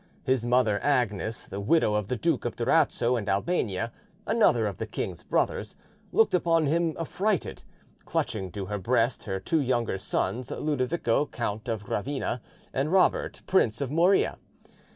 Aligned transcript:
His 0.23 0.47
mother, 0.47 0.79
Agnes, 0.83 1.45
the 1.45 1.59
widow 1.59 1.93
of 1.93 2.07
the 2.07 2.15
Duke 2.15 2.43
of 2.43 2.55
Durazzo 2.55 3.17
and 3.17 3.29
Albania, 3.29 3.91
another 4.25 4.65
of 4.65 4.77
the 4.77 4.87
king's 4.87 5.21
brothers, 5.21 5.75
looked 6.11 6.33
upon 6.33 6.65
him 6.65 6.95
affrighted, 6.99 7.61
clutching 8.03 8.51
to 8.53 8.65
her 8.65 8.79
breast 8.79 9.25
her 9.25 9.39
two 9.39 9.61
younger 9.61 9.99
sons, 9.99 10.49
Ludovico, 10.49 11.27
Count 11.27 11.67
of 11.69 11.83
Gravina, 11.83 12.41
and 12.73 12.91
Robert, 12.91 13.43
Prince 13.45 13.79
of 13.79 13.91
Morea. 13.91 14.39